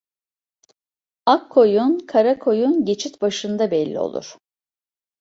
Ak 1.25 1.49
koyun 1.51 1.99
kara 2.07 2.39
koyun 2.39 2.85
geçit 2.85 3.21
başında 3.21 3.71
belli 3.71 3.99
olur. 3.99 4.35